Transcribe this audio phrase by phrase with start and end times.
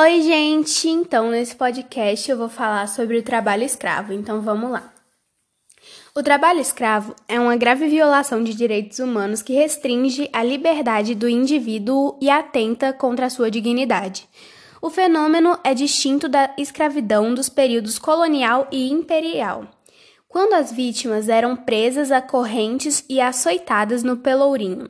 [0.00, 0.88] Oi, gente!
[0.88, 4.90] Então, nesse podcast eu vou falar sobre o trabalho escravo, então vamos lá.
[6.14, 11.28] O trabalho escravo é uma grave violação de direitos humanos que restringe a liberdade do
[11.28, 14.26] indivíduo e atenta contra a sua dignidade.
[14.80, 19.68] O fenômeno é distinto da escravidão dos períodos colonial e imperial,
[20.26, 24.88] quando as vítimas eram presas a correntes e açoitadas no pelourinho.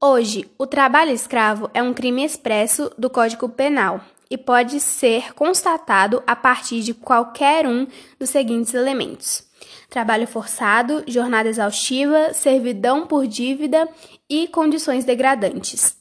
[0.00, 4.00] Hoje, o trabalho escravo é um crime expresso do Código Penal
[4.30, 7.84] e pode ser constatado a partir de qualquer um
[8.16, 9.42] dos seguintes elementos:
[9.90, 13.88] trabalho forçado, jornada exaustiva, servidão por dívida
[14.30, 15.96] e condições degradantes.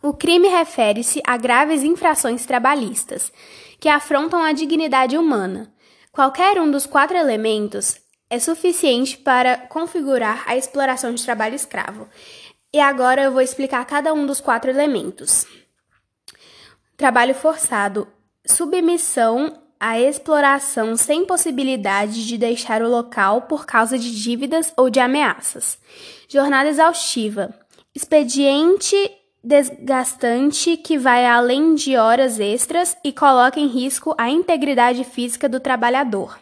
[0.00, 3.32] O crime refere-se a graves infrações trabalhistas
[3.80, 5.74] que afrontam a dignidade humana.
[6.12, 12.06] Qualquer um dos quatro elementos é suficiente para configurar a exploração de trabalho escravo.
[12.72, 15.46] E agora eu vou explicar cada um dos quatro elementos.
[16.96, 18.08] Trabalho forçado,
[18.44, 25.00] submissão à exploração sem possibilidade de deixar o local por causa de dívidas ou de
[25.00, 25.78] ameaças.
[26.28, 27.54] Jornada exaustiva,
[27.94, 28.96] expediente
[29.42, 35.60] desgastante que vai além de horas extras e coloca em risco a integridade física do
[35.60, 36.38] trabalhador.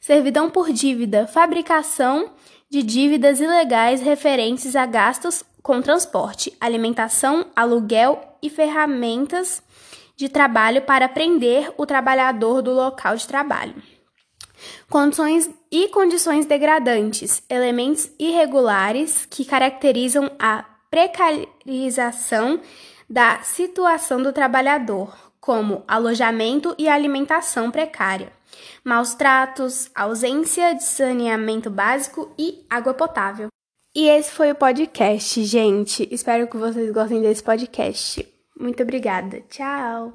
[0.00, 2.32] Servidão por dívida, fabricação
[2.74, 9.62] de dívidas ilegais referentes a gastos com transporte, alimentação, aluguel e ferramentas
[10.16, 13.76] de trabalho para prender o trabalhador do local de trabalho.
[14.90, 22.60] Condições e condições degradantes, elementos irregulares que caracterizam a precarização
[23.08, 28.32] da situação do trabalhador, como alojamento e alimentação precária
[28.84, 33.48] maus tratos, ausência de saneamento básico e água potável.
[33.94, 36.08] E esse foi o podcast, gente.
[36.10, 38.26] Espero que vocês gostem desse podcast.
[38.58, 39.40] Muito obrigada.
[39.48, 40.12] Tchau!